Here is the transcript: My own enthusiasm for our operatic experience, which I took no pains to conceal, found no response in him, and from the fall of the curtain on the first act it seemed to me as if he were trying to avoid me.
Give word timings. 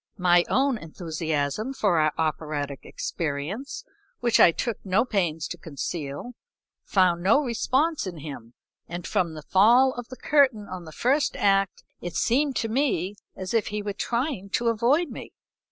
My 0.17 0.43
own 0.49 0.79
enthusiasm 0.79 1.75
for 1.75 1.99
our 1.99 2.11
operatic 2.17 2.85
experience, 2.85 3.85
which 4.19 4.39
I 4.39 4.51
took 4.51 4.83
no 4.83 5.05
pains 5.05 5.47
to 5.49 5.59
conceal, 5.59 6.33
found 6.83 7.21
no 7.21 7.39
response 7.43 8.07
in 8.07 8.17
him, 8.17 8.55
and 8.87 9.05
from 9.05 9.35
the 9.35 9.43
fall 9.43 9.93
of 9.93 10.07
the 10.07 10.17
curtain 10.17 10.67
on 10.67 10.85
the 10.85 10.91
first 10.91 11.35
act 11.35 11.83
it 12.01 12.15
seemed 12.15 12.55
to 12.55 12.67
me 12.67 13.15
as 13.35 13.53
if 13.53 13.67
he 13.67 13.83
were 13.83 13.93
trying 13.93 14.49
to 14.53 14.69
avoid 14.69 15.09
me. 15.11 15.33